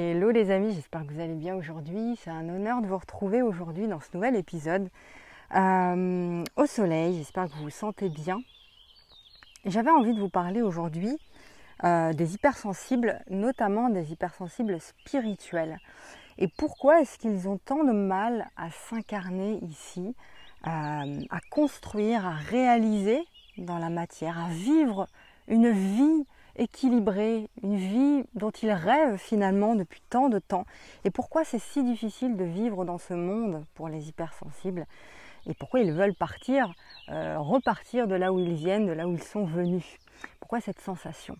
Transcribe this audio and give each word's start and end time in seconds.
Hello 0.00 0.30
les 0.30 0.52
amis, 0.52 0.74
j'espère 0.74 1.04
que 1.04 1.12
vous 1.12 1.18
allez 1.18 1.34
bien 1.34 1.56
aujourd'hui. 1.56 2.16
C'est 2.22 2.30
un 2.30 2.48
honneur 2.48 2.82
de 2.82 2.86
vous 2.86 2.98
retrouver 2.98 3.42
aujourd'hui 3.42 3.88
dans 3.88 3.98
ce 3.98 4.06
nouvel 4.14 4.36
épisode 4.36 4.90
euh, 5.56 6.44
au 6.54 6.66
soleil. 6.66 7.16
J'espère 7.16 7.46
que 7.46 7.54
vous 7.54 7.64
vous 7.64 7.70
sentez 7.70 8.08
bien. 8.08 8.38
J'avais 9.64 9.90
envie 9.90 10.14
de 10.14 10.20
vous 10.20 10.28
parler 10.28 10.62
aujourd'hui 10.62 11.18
euh, 11.82 12.12
des 12.12 12.36
hypersensibles, 12.36 13.18
notamment 13.28 13.88
des 13.88 14.12
hypersensibles 14.12 14.80
spirituels. 14.80 15.80
Et 16.38 16.46
pourquoi 16.46 17.00
est-ce 17.00 17.18
qu'ils 17.18 17.48
ont 17.48 17.58
tant 17.58 17.82
de 17.82 17.90
mal 17.90 18.46
à 18.56 18.70
s'incarner 18.70 19.58
ici, 19.64 20.14
euh, 20.68 21.22
à 21.28 21.40
construire, 21.50 22.24
à 22.24 22.34
réaliser 22.34 23.18
dans 23.56 23.78
la 23.78 23.90
matière, 23.90 24.38
à 24.38 24.48
vivre 24.48 25.08
une 25.48 25.72
vie 25.72 26.24
équilibrée, 26.58 27.48
une 27.62 27.76
vie 27.76 28.24
dont 28.34 28.50
ils 28.50 28.72
rêvent 28.72 29.16
finalement 29.16 29.74
depuis 29.74 30.02
tant 30.10 30.28
de 30.28 30.38
temps. 30.38 30.66
Et 31.04 31.10
pourquoi 31.10 31.44
c'est 31.44 31.58
si 31.58 31.82
difficile 31.82 32.36
de 32.36 32.44
vivre 32.44 32.84
dans 32.84 32.98
ce 32.98 33.14
monde 33.14 33.64
pour 33.74 33.88
les 33.88 34.08
hypersensibles 34.08 34.86
et 35.46 35.54
pourquoi 35.54 35.80
ils 35.80 35.92
veulent 35.92 36.14
partir, 36.14 36.72
euh, 37.08 37.38
repartir 37.38 38.06
de 38.06 38.14
là 38.14 38.32
où 38.32 38.38
ils 38.38 38.54
viennent, 38.54 38.86
de 38.86 38.92
là 38.92 39.08
où 39.08 39.12
ils 39.12 39.22
sont 39.22 39.44
venus? 39.44 39.98
Pourquoi 40.40 40.60
cette 40.60 40.80
sensation? 40.80 41.36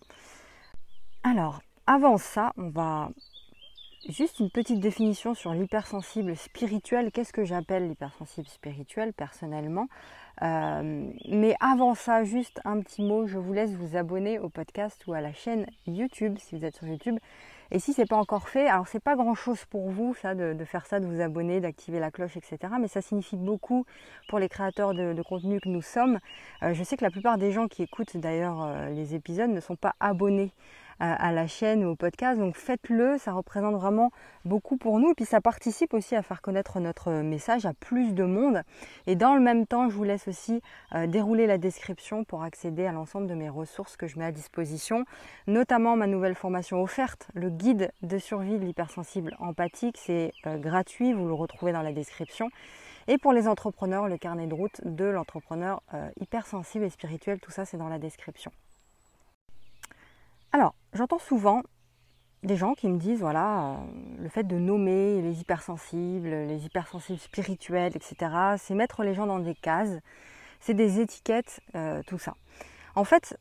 Alors, 1.23 1.61
avant 1.85 2.17
ça, 2.17 2.53
on 2.57 2.69
va 2.69 3.09
juste 4.07 4.39
une 4.39 4.49
petite 4.49 4.79
définition 4.79 5.33
sur 5.33 5.53
l'hypersensible 5.53 6.35
spirituel. 6.35 7.11
Qu'est-ce 7.11 7.33
que 7.33 7.43
j'appelle 7.43 7.87
l'hypersensible 7.87 8.47
spirituel 8.47 9.13
personnellement? 9.13 9.87
Euh, 10.41 11.11
Mais 11.29 11.55
avant 11.59 11.95
ça, 11.95 12.23
juste 12.23 12.61
un 12.65 12.81
petit 12.81 13.01
mot, 13.01 13.27
je 13.27 13.37
vous 13.37 13.53
laisse 13.53 13.73
vous 13.73 13.97
abonner 13.97 14.39
au 14.39 14.49
podcast 14.49 15.05
ou 15.07 15.13
à 15.13 15.21
la 15.21 15.33
chaîne 15.33 15.65
YouTube 15.87 16.37
si 16.39 16.57
vous 16.57 16.65
êtes 16.65 16.75
sur 16.75 16.87
YouTube. 16.87 17.17
Et 17.71 17.77
si 17.77 17.93
c'est 17.93 18.07
pas 18.07 18.15
encore 18.15 18.49
fait, 18.49 18.67
alors 18.67 18.87
c'est 18.87 19.03
pas 19.03 19.15
grand 19.15 19.35
chose 19.35 19.63
pour 19.65 19.89
vous 19.89 20.15
ça 20.15 20.33
de, 20.33 20.55
faire 20.65 20.87
ça, 20.87 20.99
de 20.99 21.05
vous 21.05 21.21
abonner, 21.21 21.59
d'activer 21.59 21.99
la 21.99 22.09
cloche, 22.09 22.35
etc. 22.35 22.57
Mais 22.79 22.87
ça 22.87 23.01
signifie 23.01 23.37
beaucoup 23.37 23.85
pour 24.27 24.39
les 24.39 24.49
créateurs 24.49 24.93
de, 24.95 25.21
contenu 25.21 25.59
que 25.59 25.69
nous 25.69 25.83
sommes. 25.83 26.19
Euh, 26.63 26.73
je 26.73 26.83
sais 26.83 26.97
que 26.97 27.03
la 27.03 27.11
plupart 27.11 27.37
des 27.37 27.51
gens 27.51 27.67
qui 27.67 27.83
écoutent 27.83 28.17
d'ailleurs 28.17 28.63
euh, 28.63 28.89
les 28.89 29.13
épisodes 29.13 29.51
ne 29.51 29.59
sont 29.59 29.75
pas 29.75 29.93
abonnés 29.99 30.51
à, 30.99 31.31
la 31.31 31.47
chaîne 31.47 31.83
ou 31.85 31.89
au 31.89 31.95
podcast. 31.95 32.39
Donc 32.39 32.55
faites-le, 32.55 33.17
ça 33.17 33.31
représente 33.31 33.75
vraiment 33.75 34.11
beaucoup 34.45 34.77
pour 34.77 34.99
nous. 34.99 35.11
Et 35.11 35.13
puis 35.13 35.25
ça 35.25 35.41
participe 35.41 35.93
aussi 35.93 36.15
à 36.15 36.21
faire 36.21 36.41
connaître 36.41 36.79
notre 36.79 37.11
message 37.11 37.65
à 37.65 37.73
plus 37.73 38.13
de 38.13 38.23
monde. 38.23 38.61
Et 39.07 39.15
dans 39.15 39.35
le 39.35 39.41
même 39.41 39.65
temps, 39.65 39.89
je 39.89 39.95
vous 39.95 40.03
laisse 40.03 40.27
aussi 40.27 40.61
euh, 40.93 41.07
dérouler 41.07 41.47
la 41.47 41.57
description 41.57 42.23
pour 42.23 42.43
accéder 42.43 42.85
à 42.85 42.91
l'ensemble 42.91 43.27
de 43.27 43.33
mes 43.33 43.49
ressources 43.49 43.97
que 43.97 44.07
je 44.07 44.17
mets 44.19 44.25
à 44.25 44.31
disposition, 44.31 45.05
notamment 45.47 45.95
ma 45.95 46.07
nouvelle 46.07 46.35
formation 46.35 46.81
offerte, 46.81 47.27
le 47.33 47.49
guide 47.49 47.91
de 48.01 48.17
survie 48.17 48.59
de 48.59 48.65
l'hypersensible 48.65 49.35
empathique. 49.39 49.97
C'est 49.97 50.31
euh, 50.45 50.57
gratuit, 50.57 51.13
vous 51.13 51.27
le 51.27 51.33
retrouvez 51.33 51.71
dans 51.71 51.81
la 51.81 51.93
description. 51.93 52.49
Et 53.07 53.17
pour 53.17 53.33
les 53.33 53.47
entrepreneurs, 53.47 54.07
le 54.07 54.17
carnet 54.17 54.45
de 54.45 54.53
route 54.53 54.81
de 54.85 55.05
l'entrepreneur 55.05 55.81
euh, 55.93 56.09
hypersensible 56.19 56.85
et 56.85 56.89
spirituel, 56.89 57.39
tout 57.39 57.51
ça 57.51 57.65
c'est 57.65 57.77
dans 57.77 57.89
la 57.89 57.97
description. 57.97 58.51
Alors, 60.51 60.73
j'entends 60.93 61.19
souvent 61.19 61.61
des 62.41 62.55
gens 62.55 62.73
qui 62.73 62.87
me 62.87 62.97
disent, 62.97 63.19
voilà, 63.19 63.59
euh, 63.59 63.75
le 64.19 64.29
fait 64.29 64.43
de 64.43 64.57
nommer 64.57 65.21
les 65.21 65.41
hypersensibles, 65.41 66.29
les 66.29 66.65
hypersensibles 66.65 67.19
spirituels, 67.19 67.95
etc., 67.95 68.31
c'est 68.57 68.73
mettre 68.73 69.03
les 69.03 69.13
gens 69.13 69.27
dans 69.27 69.37
des 69.37 69.53
cases, 69.53 69.99
c'est 70.59 70.73
des 70.73 71.01
étiquettes, 71.01 71.59
euh, 71.75 72.01
tout 72.07 72.17
ça. 72.17 72.33
En 72.95 73.03
fait, 73.03 73.37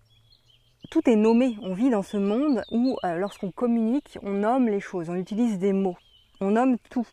tout 0.91 1.09
est 1.09 1.17
nommé. 1.17 1.57
On 1.63 1.73
vit 1.73 1.89
dans 1.89 2.03
ce 2.03 2.19
monde 2.19 2.63
où, 2.71 2.99
euh, 3.05 3.17
lorsqu'on 3.17 3.53
communique, 3.53 4.19
on 4.23 4.33
nomme 4.33 4.69
les 4.69 4.81
choses, 4.81 5.09
on 5.09 5.15
utilise 5.15 5.59
des 5.59 5.73
mots, 5.73 5.97
on 6.43 6.51
nomme 6.51 6.77
tout. 6.91 7.07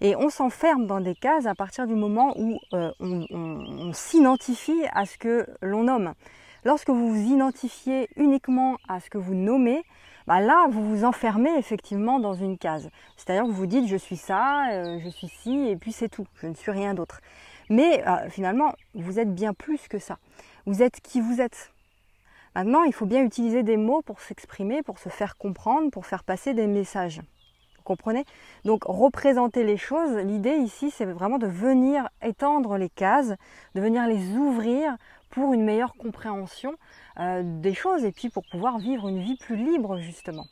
Et 0.00 0.16
on 0.16 0.28
s'enferme 0.28 0.86
dans 0.86 1.00
des 1.00 1.14
cases 1.14 1.46
à 1.46 1.54
partir 1.54 1.86
du 1.86 1.94
moment 1.94 2.34
où 2.36 2.58
on 2.72 3.92
s'identifie 3.94 4.84
à 4.92 5.06
ce 5.06 5.16
que 5.16 5.46
l'on 5.62 5.84
nomme. 5.84 6.12
Lorsque 6.66 6.90
vous 6.90 7.14
vous 7.14 7.32
identifiez 7.32 8.08
uniquement 8.16 8.76
à 8.88 8.98
ce 8.98 9.08
que 9.08 9.18
vous 9.18 9.36
nommez, 9.36 9.84
bah 10.26 10.40
là, 10.40 10.66
vous 10.68 10.84
vous 10.84 11.04
enfermez 11.04 11.56
effectivement 11.56 12.18
dans 12.18 12.34
une 12.34 12.58
case. 12.58 12.90
C'est-à-dire 13.16 13.44
que 13.44 13.50
vous 13.50 13.54
vous 13.54 13.66
dites 13.66 13.86
je 13.86 13.94
suis 13.94 14.16
ça, 14.16 14.72
euh, 14.72 14.98
je 14.98 15.08
suis 15.08 15.28
ci, 15.28 15.68
et 15.68 15.76
puis 15.76 15.92
c'est 15.92 16.08
tout, 16.08 16.26
je 16.42 16.48
ne 16.48 16.54
suis 16.54 16.72
rien 16.72 16.92
d'autre. 16.92 17.20
Mais 17.70 18.04
euh, 18.08 18.28
finalement, 18.30 18.72
vous 18.94 19.20
êtes 19.20 19.32
bien 19.32 19.54
plus 19.54 19.86
que 19.86 20.00
ça. 20.00 20.18
Vous 20.66 20.82
êtes 20.82 21.00
qui 21.00 21.20
vous 21.20 21.40
êtes. 21.40 21.70
Maintenant, 22.56 22.82
il 22.82 22.92
faut 22.92 23.06
bien 23.06 23.22
utiliser 23.22 23.62
des 23.62 23.76
mots 23.76 24.02
pour 24.02 24.20
s'exprimer, 24.20 24.82
pour 24.82 24.98
se 24.98 25.08
faire 25.08 25.36
comprendre, 25.36 25.92
pour 25.92 26.04
faire 26.04 26.24
passer 26.24 26.52
des 26.52 26.66
messages. 26.66 27.20
Vous 27.76 27.84
comprenez? 27.84 28.24
Donc, 28.64 28.82
représenter 28.86 29.62
les 29.62 29.76
choses, 29.76 30.16
l'idée 30.16 30.56
ici, 30.56 30.90
c'est 30.90 31.04
vraiment 31.04 31.38
de 31.38 31.46
venir 31.46 32.08
étendre 32.22 32.76
les 32.76 32.88
cases, 32.88 33.34
de 33.76 33.80
venir 33.80 34.08
les 34.08 34.36
ouvrir 34.36 34.96
pour 35.30 35.52
une 35.52 35.64
meilleure 35.64 35.94
compréhension 35.94 36.74
euh, 37.18 37.42
des 37.44 37.74
choses 37.74 38.04
et 38.04 38.12
puis 38.12 38.28
pour 38.28 38.44
pouvoir 38.50 38.78
vivre 38.78 39.08
une 39.08 39.20
vie 39.20 39.36
plus 39.36 39.56
libre 39.56 39.98
justement. 39.98 40.46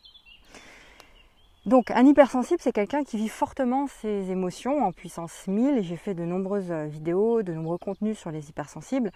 Donc 1.66 1.90
un 1.90 2.04
hypersensible, 2.04 2.60
c'est 2.62 2.72
quelqu'un 2.72 3.04
qui 3.04 3.16
vit 3.16 3.30
fortement 3.30 3.86
ses 3.86 4.30
émotions 4.30 4.84
en 4.84 4.92
puissance 4.92 5.46
1000. 5.46 5.82
J'ai 5.82 5.96
fait 5.96 6.12
de 6.12 6.22
nombreuses 6.22 6.70
euh, 6.70 6.84
vidéos, 6.84 7.42
de 7.42 7.54
nombreux 7.54 7.78
contenus 7.78 8.18
sur 8.18 8.30
les 8.30 8.50
hypersensibles. 8.50 9.10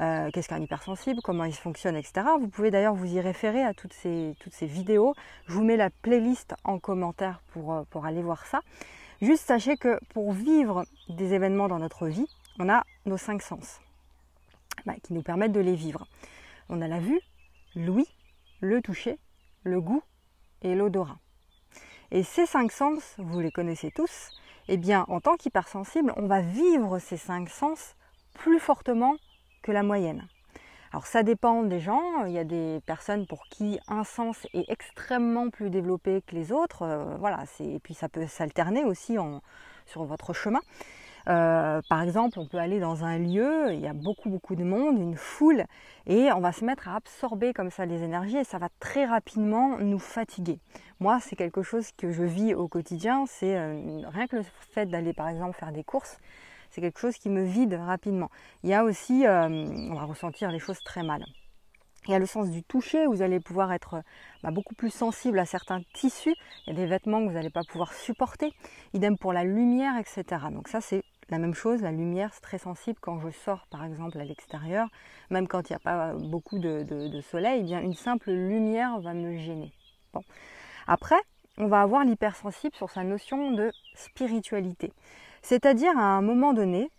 Euh, 0.00 0.28
qu'est-ce 0.30 0.48
qu'un 0.48 0.60
hypersensible, 0.60 1.20
comment 1.24 1.44
il 1.44 1.54
fonctionne, 1.54 1.96
etc. 1.96 2.26
Vous 2.38 2.48
pouvez 2.48 2.70
d'ailleurs 2.70 2.94
vous 2.94 3.14
y 3.14 3.20
référer 3.20 3.62
à 3.62 3.72
toutes 3.72 3.94
ces, 3.94 4.36
vidéos. 4.60 5.14
Je 5.46 5.54
vous 5.54 5.64
mets 5.64 5.78
la 5.78 5.88
playlist 5.88 6.54
en 6.64 6.78
commentaire 6.78 7.40
pour, 7.52 7.86
pour 7.88 8.04
aller 8.04 8.22
voir 8.22 8.44
ça. 8.44 8.60
Juste 9.22 9.46
sachez 9.46 9.78
que 9.78 9.98
pour 10.12 10.32
vivre 10.32 10.84
des 11.08 11.32
événements 11.32 11.68
dans 11.68 11.78
notre 11.78 12.08
vie, 12.08 12.26
on 12.58 12.68
a 12.68 12.84
nos 13.06 13.16
cinq 13.16 13.40
sens. 13.40 13.80
Bah, 14.86 14.94
qui 15.02 15.14
nous 15.14 15.22
permettent 15.22 15.52
de 15.52 15.60
les 15.60 15.74
vivre. 15.74 16.06
On 16.68 16.82
a 16.82 16.88
la 16.88 17.00
vue, 17.00 17.20
l'ouïe, 17.74 18.08
le 18.60 18.82
toucher, 18.82 19.18
le 19.62 19.80
goût 19.80 20.02
et 20.62 20.74
l'odorat. 20.74 21.18
Et 22.10 22.22
ces 22.22 22.46
cinq 22.46 22.70
sens, 22.70 23.14
vous 23.18 23.40
les 23.40 23.50
connaissez 23.50 23.90
tous, 23.90 24.30
eh 24.68 24.76
bien 24.76 25.04
en 25.08 25.20
tant 25.20 25.36
qu'hypersensible, 25.36 26.12
on 26.16 26.26
va 26.26 26.42
vivre 26.42 26.98
ces 26.98 27.16
cinq 27.16 27.48
sens 27.48 27.96
plus 28.34 28.58
fortement 28.58 29.16
que 29.62 29.72
la 29.72 29.82
moyenne. 29.82 30.28
Alors 30.92 31.06
ça 31.06 31.22
dépend 31.22 31.62
des 31.62 31.80
gens, 31.80 32.24
il 32.26 32.32
y 32.32 32.38
a 32.38 32.44
des 32.44 32.80
personnes 32.86 33.26
pour 33.26 33.46
qui 33.48 33.80
un 33.88 34.04
sens 34.04 34.46
est 34.54 34.70
extrêmement 34.70 35.50
plus 35.50 35.70
développé 35.70 36.22
que 36.26 36.34
les 36.34 36.52
autres, 36.52 36.82
euh, 36.82 37.16
voilà, 37.16 37.44
et 37.60 37.80
puis 37.80 37.94
ça 37.94 38.08
peut 38.08 38.26
s'alterner 38.26 38.84
aussi 38.84 39.16
sur 39.86 40.04
votre 40.04 40.32
chemin. 40.34 40.60
Euh, 41.28 41.80
par 41.88 42.02
exemple, 42.02 42.38
on 42.38 42.46
peut 42.46 42.58
aller 42.58 42.80
dans 42.80 43.04
un 43.04 43.18
lieu, 43.18 43.72
il 43.72 43.80
y 43.80 43.86
a 43.86 43.94
beaucoup 43.94 44.28
beaucoup 44.28 44.54
de 44.56 44.64
monde, 44.64 44.98
une 44.98 45.16
foule, 45.16 45.64
et 46.06 46.30
on 46.32 46.40
va 46.40 46.52
se 46.52 46.64
mettre 46.64 46.88
à 46.88 46.96
absorber 46.96 47.52
comme 47.52 47.70
ça 47.70 47.86
les 47.86 48.02
énergies 48.02 48.36
et 48.36 48.44
ça 48.44 48.58
va 48.58 48.68
très 48.78 49.06
rapidement 49.06 49.78
nous 49.78 49.98
fatiguer. 49.98 50.58
Moi, 51.00 51.18
c'est 51.20 51.36
quelque 51.36 51.62
chose 51.62 51.90
que 51.96 52.10
je 52.10 52.22
vis 52.22 52.54
au 52.54 52.68
quotidien, 52.68 53.24
c'est 53.26 53.56
euh, 53.56 54.02
rien 54.06 54.26
que 54.26 54.36
le 54.36 54.44
fait 54.72 54.86
d'aller 54.86 55.12
par 55.14 55.28
exemple 55.28 55.56
faire 55.56 55.72
des 55.72 55.84
courses, 55.84 56.18
c'est 56.70 56.80
quelque 56.80 57.00
chose 57.00 57.16
qui 57.16 57.30
me 57.30 57.42
vide 57.42 57.74
rapidement. 57.74 58.30
Il 58.62 58.70
y 58.70 58.74
a 58.74 58.84
aussi, 58.84 59.26
euh, 59.26 59.48
on 59.48 59.94
va 59.94 60.04
ressentir 60.04 60.50
les 60.50 60.58
choses 60.58 60.80
très 60.84 61.02
mal. 61.02 61.24
Il 62.06 62.10
y 62.10 62.14
a 62.14 62.18
le 62.18 62.26
sens 62.26 62.50
du 62.50 62.62
toucher, 62.62 63.06
vous 63.06 63.22
allez 63.22 63.40
pouvoir 63.40 63.72
être 63.72 64.02
bah, 64.42 64.50
beaucoup 64.50 64.74
plus 64.74 64.90
sensible 64.90 65.38
à 65.38 65.46
certains 65.46 65.80
tissus. 65.94 66.34
Il 66.66 66.74
y 66.74 66.76
a 66.76 66.76
des 66.76 66.86
vêtements 66.86 67.22
que 67.22 67.28
vous 67.28 67.34
n'allez 67.34 67.48
pas 67.48 67.62
pouvoir 67.66 67.94
supporter. 67.94 68.52
Idem 68.92 69.16
pour 69.16 69.32
la 69.32 69.42
lumière, 69.42 69.94
etc. 69.96 70.42
Donc 70.52 70.68
ça, 70.68 70.82
c'est 70.82 71.02
la 71.30 71.38
même 71.38 71.54
chose, 71.54 71.80
la 71.82 71.92
lumière, 71.92 72.30
c'est 72.34 72.40
très 72.40 72.58
sensible 72.58 72.98
quand 73.00 73.18
je 73.20 73.30
sors 73.30 73.66
par 73.68 73.84
exemple 73.84 74.18
à 74.18 74.24
l'extérieur, 74.24 74.88
même 75.30 75.48
quand 75.48 75.68
il 75.68 75.72
n'y 75.72 75.76
a 75.76 75.80
pas 75.80 76.12
beaucoup 76.14 76.58
de, 76.58 77.20
soleil, 77.30 77.60
eh 77.60 77.64
bien 77.64 77.80
une 77.80 77.94
simple 77.94 78.30
lumière 78.30 79.00
va 79.00 79.14
me 79.14 79.36
gêner. 79.38 79.72
Après, 80.86 81.20
on 81.56 81.66
va 81.66 81.80
avoir 81.80 82.04
l'hypersensible 82.04 82.74
sur 82.74 82.90
sa 82.90 83.04
notion 83.04 83.52
de 83.52 83.72
spiritualité. 83.94 84.92
C'est-à-dire 85.42 85.96
à 85.98 86.02
un 86.02 86.22
moment 86.22 86.52
donné, 86.52 86.90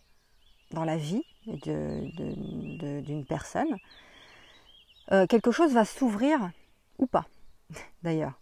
dans 0.71 0.85
la 0.85 0.97
vie 0.97 1.23
d'une 1.45 3.25
personne, 3.27 3.75
euh, 5.11 5.27
quelque 5.27 5.51
chose 5.51 5.73
va 5.73 5.85
s'ouvrir 5.85 6.49
ou 6.97 7.05
pas, 7.05 7.25
d'ailleurs. 8.03 8.33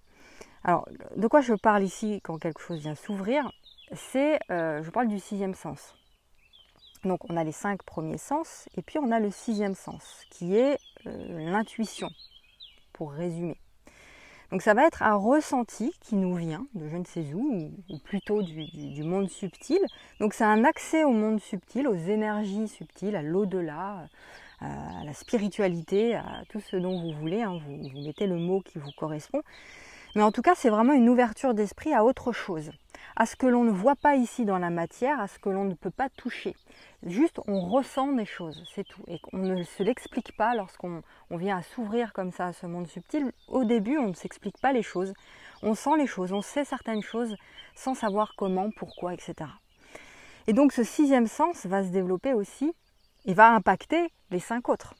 Alors, 0.63 0.87
de 1.17 1.27
quoi 1.27 1.41
je 1.41 1.53
parle 1.53 1.83
ici 1.83 2.21
quand 2.23 2.37
quelque 2.37 2.61
chose 2.61 2.79
vient 2.79 2.95
s'ouvrir? 2.95 3.51
C'est, 3.95 4.39
euh, 4.51 4.83
je 4.83 4.89
parle 4.89 5.07
du 5.07 5.19
sixième 5.19 5.55
sens. 5.55 5.95
Donc 7.03 7.19
on 7.29 7.35
a 7.35 7.43
les 7.43 7.51
cinq 7.51 7.83
premiers 7.83 8.17
sens 8.17 8.69
et 8.77 8.81
puis 8.81 8.97
on 8.97 9.11
a 9.11 9.19
le 9.19 9.29
sixième 9.29 9.75
sens 9.75 10.21
qui 10.29 10.55
est 10.55 10.77
euh, 11.05 11.51
l'intuition, 11.51 12.09
pour 12.93 13.11
résumer. 13.11 13.57
Donc 14.51 14.61
ça 14.61 14.73
va 14.73 14.85
être 14.85 15.01
un 15.01 15.15
ressenti 15.15 15.91
qui 15.99 16.15
nous 16.15 16.35
vient 16.35 16.67
de 16.75 16.87
je 16.87 16.95
ne 16.95 17.03
sais 17.03 17.33
où, 17.33 17.71
ou, 17.89 17.97
plutôt 17.99 18.41
du, 18.43 19.03
monde 19.03 19.29
subtil. 19.29 19.79
Donc 20.19 20.33
c'est 20.33 20.43
un 20.43 20.63
accès 20.63 21.03
au 21.03 21.11
monde 21.11 21.41
subtil, 21.41 21.87
aux 21.87 21.95
énergies 21.95 22.67
subtiles, 22.67 23.15
à 23.15 23.23
l'au-delà, 23.23 24.07
à 24.59 25.03
la 25.03 25.13
spiritualité, 25.13 26.15
à 26.15 26.43
tout 26.49 26.59
ce 26.59 26.77
dont 26.77 27.01
vous 27.01 27.19
voulez. 27.19 27.41
Hein. 27.41 27.59
vous 27.65 28.01
mettez 28.03 28.27
le 28.27 28.37
mot 28.37 28.61
qui 28.61 28.77
vous 28.77 28.91
correspond. 28.91 29.41
Mais 30.15 30.21
en 30.21 30.31
tout 30.31 30.43
cas, 30.43 30.53
c'est 30.55 30.69
vraiment 30.69 30.93
une 30.93 31.09
ouverture 31.09 31.55
d'esprit 31.55 31.93
à 31.93 32.03
autre 32.03 32.31
chose, 32.31 32.71
à 33.15 33.25
ce 33.25 33.35
que 33.35 33.47
l'on 33.47 33.63
ne 33.63 33.71
voit 33.71 33.95
pas 33.95 34.15
ici 34.15 34.45
dans 34.45 34.59
la 34.59 34.69
matière, 34.69 35.19
à 35.19 35.27
ce 35.27 35.39
que 35.39 35.49
l'on 35.49 35.63
ne 35.63 35.73
peut 35.73 35.89
pas 35.89 36.09
toucher. 36.09 36.55
Juste, 37.01 37.39
on 37.47 37.67
ressent 37.67 38.13
des 38.13 38.25
choses, 38.25 38.63
c'est 38.75 38.83
tout. 38.83 39.01
Et 39.07 39.19
on 39.33 39.39
ne 39.39 39.63
se 39.63 39.81
l'explique 39.81 40.37
pas 40.37 40.53
lorsqu'on 40.53 41.01
vient 41.31 41.57
à 41.57 41.61
s'ouvrir 41.63 42.13
comme 42.13 42.31
ça 42.31 42.47
à 42.47 42.53
ce 42.53 42.67
monde 42.67 42.87
subtil. 42.87 43.31
Au 43.47 43.63
début, 43.63 43.97
on 43.97 44.09
ne 44.09 44.13
s'explique 44.13 44.59
pas 44.59 44.71
les 44.71 44.83
choses. 44.83 45.13
On 45.63 45.73
sent 45.73 45.97
les 45.97 46.07
choses, 46.07 46.31
on 46.31 46.41
sait 46.41 46.65
certaines 46.65 47.01
choses 47.01 47.35
sans 47.75 47.95
savoir 47.95 48.33
comment, 48.37 48.69
pourquoi, 48.69 49.13
etc. 49.13 49.49
Et 50.45 50.53
donc 50.53 50.73
ce 50.73 50.83
sixième 50.83 51.27
sens 51.27 51.65
va 51.65 51.83
se 51.83 51.89
développer 51.89 52.33
aussi 52.33 52.73
et 53.25 53.33
va 53.33 53.49
impacter 53.51 54.11
les 54.29 54.39
cinq 54.39 54.69
autres. 54.69 54.93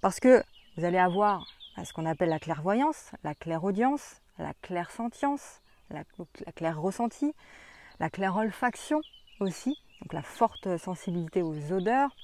Parce 0.00 0.20
que 0.20 0.42
vous 0.76 0.84
allez 0.84 0.98
avoir 0.98 1.46
ce 1.84 1.92
qu'on 1.92 2.06
appelle 2.06 2.28
la 2.28 2.38
clairvoyance, 2.38 3.10
la 3.24 3.34
clairaudience, 3.34 4.20
la 4.38 4.52
clairsentience, 4.62 5.60
la, 5.90 6.02
la 6.46 6.52
claire 6.52 6.80
ressenti, 6.80 7.34
la 8.00 8.10
claire 8.10 8.36
olfaction 8.36 9.00
aussi, 9.40 9.76
donc 10.00 10.12
la 10.12 10.22
forte 10.22 10.76
sensibilité 10.76 11.42
aux 11.42 11.72
odeurs. 11.72 12.14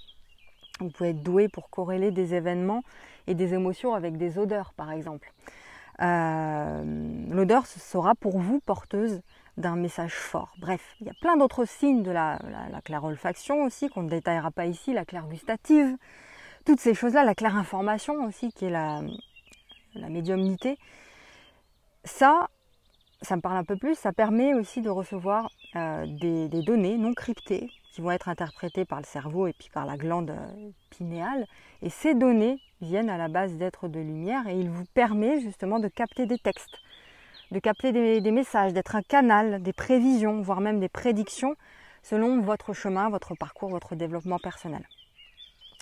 Vous 0.80 0.90
pouvez 0.90 1.10
être 1.10 1.22
doué 1.22 1.48
pour 1.48 1.70
corréler 1.70 2.10
des 2.10 2.34
événements 2.34 2.82
et 3.26 3.34
des 3.34 3.54
émotions 3.54 3.94
avec 3.94 4.16
des 4.16 4.38
odeurs, 4.38 4.72
par 4.74 4.90
exemple. 4.90 5.32
Euh, 6.02 6.82
l'odeur 7.30 7.66
sera 7.66 8.14
pour 8.16 8.38
vous 8.38 8.60
porteuse 8.60 9.22
d'un 9.56 9.76
message 9.76 10.14
fort. 10.14 10.52
Bref, 10.58 10.96
il 11.00 11.06
y 11.06 11.10
a 11.10 11.14
plein 11.20 11.36
d'autres 11.36 11.64
signes 11.64 12.02
de 12.02 12.10
la, 12.10 12.40
la, 12.72 12.80
claire 12.80 13.04
olfaction 13.04 13.62
aussi, 13.62 13.88
qu'on 13.88 14.02
ne 14.02 14.10
détaillera 14.10 14.50
pas 14.50 14.66
ici, 14.66 14.92
la 14.92 15.04
claire 15.04 15.26
gustative, 15.28 15.96
toutes 16.66 16.80
ces 16.80 16.94
choses-là, 16.94 17.22
la 17.22 17.36
claire 17.36 17.56
information 17.56 18.24
aussi, 18.24 18.52
qui 18.52 18.64
est 18.64 18.70
la, 18.70 19.02
la 19.94 20.08
médiumnité. 20.08 20.76
Ça, 22.04 22.48
ça 23.22 23.36
me 23.36 23.40
parle 23.40 23.56
un 23.56 23.64
peu 23.64 23.76
plus, 23.76 23.94
ça 23.94 24.12
permet 24.12 24.54
aussi 24.54 24.82
de 24.82 24.90
recevoir 24.90 25.50
euh, 25.76 26.04
des, 26.06 26.48
données 26.62 26.98
non 26.98 27.14
cryptées 27.14 27.70
qui 27.92 28.00
vont 28.00 28.10
être 28.10 28.28
interprétées 28.28 28.84
par 28.84 28.98
le 28.98 29.04
cerveau 29.04 29.46
et 29.46 29.52
puis 29.52 29.70
par 29.72 29.86
la 29.86 29.96
glande 29.96 30.30
euh, 30.30 30.70
pinéale. 30.90 31.46
Et 31.80 31.88
ces 31.88 32.14
données 32.14 32.58
viennent 32.82 33.08
à 33.08 33.16
la 33.16 33.28
base 33.28 33.56
d'êtres 33.56 33.88
de 33.88 34.00
lumière 34.00 34.46
et 34.48 34.58
il 34.58 34.68
vous 34.68 34.84
permet 34.92 35.40
justement 35.40 35.78
de 35.78 35.88
capter 35.88 36.26
des 36.26 36.38
textes, 36.38 36.78
de 37.50 37.58
capter 37.58 37.92
des, 37.92 38.30
messages, 38.30 38.72
d'être 38.72 38.96
un 38.96 39.02
canal, 39.02 39.62
des 39.62 39.72
prévisions, 39.72 40.42
voire 40.42 40.60
même 40.60 40.80
des 40.80 40.88
prédictions 40.88 41.56
selon 42.02 42.40
votre 42.42 42.74
chemin, 42.74 43.08
votre 43.08 43.34
parcours, 43.34 43.70
votre 43.70 43.94
développement 43.94 44.38
personnel. 44.38 44.86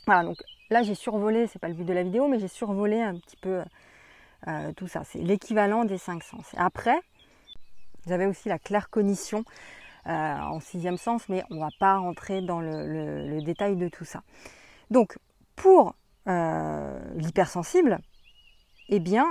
Voilà, 0.06 0.22
donc 0.22 0.36
là 0.70 0.82
j'ai 0.82 0.94
survolé, 0.94 1.48
c'est 1.48 1.58
pas 1.58 1.68
le 1.68 1.74
but 1.74 1.84
de 1.84 1.92
la 1.92 2.04
vidéo, 2.04 2.28
mais 2.28 2.38
j'ai 2.38 2.48
survolé 2.48 3.00
un 3.02 3.16
petit 3.16 3.36
peu 3.36 3.62
euh, 4.48 4.72
tout 4.72 4.88
ça. 4.88 5.02
C'est 5.04 5.20
l'équivalent 5.20 5.84
des 5.84 5.98
cinq 5.98 6.22
sens. 6.22 6.46
Après, 6.56 6.98
avez 8.10 8.26
aussi 8.26 8.48
la 8.48 8.58
claire 8.58 8.90
cognition 8.90 9.44
euh, 10.06 10.10
en 10.10 10.58
sixième 10.58 10.96
sens, 10.96 11.28
mais 11.28 11.44
on 11.50 11.56
ne 11.56 11.60
va 11.60 11.68
pas 11.78 11.96
rentrer 11.98 12.42
dans 12.42 12.60
le, 12.60 13.40
détail 13.42 13.76
de 13.76 13.88
tout 13.88 14.04
ça. 14.04 14.22
Donc, 14.90 15.16
pour 15.54 15.94
euh, 16.28 16.98
l'hypersensible, 17.14 17.98
eh 18.88 18.98
bien, 18.98 19.26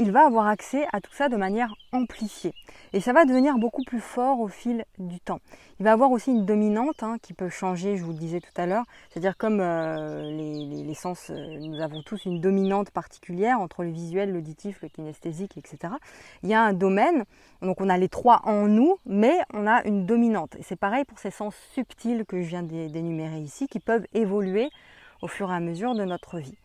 il 0.00 0.12
va 0.12 0.24
avoir 0.26 0.46
accès 0.46 0.86
à 0.92 1.00
tout 1.00 1.12
ça 1.12 1.28
de 1.28 1.36
manière 1.36 1.74
amplifiée. 1.92 2.54
Et 2.92 3.00
ça 3.00 3.12
va 3.12 3.24
devenir 3.24 3.58
beaucoup 3.58 3.82
plus 3.82 4.00
fort 4.00 4.40
au 4.40 4.48
fil 4.48 4.84
du 4.98 5.18
temps. 5.18 5.40
Il 5.80 5.84
va 5.84 5.92
avoir 5.92 6.12
aussi 6.12 6.30
une 6.30 6.46
dominante 6.46 7.02
hein, 7.02 7.16
qui 7.20 7.34
peut 7.34 7.48
changer, 7.48 7.96
je 7.96 8.04
vous 8.04 8.12
le 8.12 8.18
disais 8.18 8.40
tout 8.40 8.52
à 8.56 8.66
l'heure. 8.66 8.84
C'est-à-dire 9.10 9.36
comme 9.36 9.60
euh, 9.60 10.22
les, 10.22 10.94
sens, 10.94 11.30
euh, 11.30 11.58
nous 11.58 11.80
avons 11.80 12.02
tous 12.02 12.24
une 12.26 12.40
dominante 12.40 12.90
particulière 12.90 13.60
entre 13.60 13.82
le 13.82 13.90
visuel, 13.90 14.32
l'auditif, 14.32 14.80
le 14.82 14.88
kinesthésique, 14.88 15.58
etc. 15.58 15.94
Il 16.44 16.48
y 16.48 16.54
a 16.54 16.62
un 16.62 16.72
domaine, 16.72 17.24
donc 17.60 17.80
on 17.80 17.88
a 17.88 17.98
les 17.98 18.08
trois 18.08 18.40
en 18.44 18.68
nous, 18.68 18.98
mais 19.04 19.36
on 19.52 19.66
a 19.66 19.84
une 19.84 20.06
dominante. 20.06 20.54
Et 20.56 20.62
c'est 20.62 20.76
pareil 20.76 21.04
pour 21.04 21.18
ces 21.18 21.32
sens 21.32 21.54
subtils 21.74 22.24
que 22.24 22.40
je 22.40 22.48
viens 22.48 22.62
d'énumérer 22.62 23.40
ici, 23.40 23.66
qui 23.66 23.80
peuvent 23.80 24.06
évoluer 24.14 24.70
au 25.22 25.26
fur 25.26 25.50
et 25.50 25.54
à 25.54 25.60
mesure 25.60 25.94
de 25.94 26.04
notre 26.04 26.38
vie. 26.38 26.56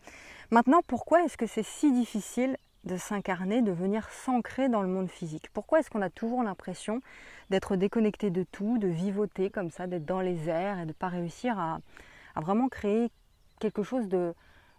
Maintenant, 0.50 0.80
pourquoi 0.86 1.24
est-ce 1.24 1.36
que 1.36 1.46
c'est 1.46 1.64
si 1.64 1.90
difficile 1.90 2.56
de 2.84 2.96
s'incarner, 2.96 3.62
de 3.62 3.72
venir 3.72 4.08
s'ancrer 4.10 4.68
dans 4.68 4.82
le 4.82 4.88
monde 4.88 5.08
physique. 5.08 5.48
Pourquoi 5.52 5.80
est-ce 5.80 5.90
qu'on 5.90 6.02
a 6.02 6.10
toujours 6.10 6.42
l'impression 6.42 7.00
d'être 7.50 7.76
déconnecté 7.76 8.30
de 8.30 8.42
tout, 8.42 8.78
de 8.78 8.88
vivoter 8.88 9.50
comme 9.50 9.70
ça, 9.70 9.86
d'être 9.86 10.04
dans 10.04 10.20
les 10.20 10.48
airs 10.48 10.78
et 10.78 10.82
de 10.82 10.88
ne 10.88 10.92
pas 10.92 11.08
réussir 11.08 11.58
à, 11.58 11.78
vraiment 12.36 12.68
créer 12.68 13.10
quelque 13.60 13.82
chose 13.82 14.08
de, 14.08 14.34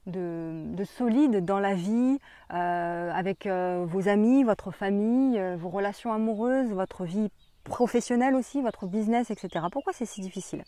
de, 0.08 0.84
solide 0.84 1.44
dans 1.46 1.60
la 1.60 1.74
vie, 1.74 2.20
euh, 2.54 3.12
avec 3.12 3.46
euh, 3.46 3.86
vos 3.88 4.08
amis, 4.08 4.44
votre 4.44 4.72
famille, 4.72 5.40
euh, 5.40 5.56
vos 5.56 5.70
relations 5.70 6.14
amoureuses, 6.14 6.72
votre 6.72 7.06
vie 7.06 7.30
professionnelle 7.64 8.36
aussi, 8.36 8.62
votre 8.62 8.86
business, 8.86 9.32
etc. 9.32 9.66
Pourquoi 9.72 9.94
c'est 9.94 10.06
si 10.06 10.22
difficile? 10.22 10.64